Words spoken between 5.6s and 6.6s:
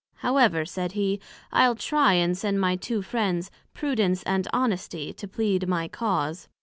my Cause.